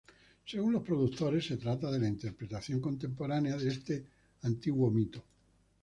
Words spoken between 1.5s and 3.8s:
trata de la interpretación contemporánea de